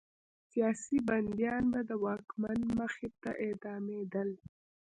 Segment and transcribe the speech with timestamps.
[0.49, 4.29] سیاسي بندیان به د واکمن مخې ته اعدامېدل.